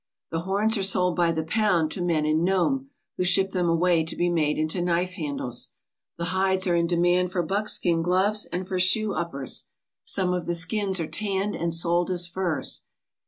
[0.31, 4.03] The horns are sold by the pound to men in Nome, who ship them away
[4.05, 5.73] to be made into knife handles.
[6.17, 9.65] The hides are in demand for buckskin gloves and for shoe uppers.
[10.03, 12.81] Some of the skins are tanned and sold as furs.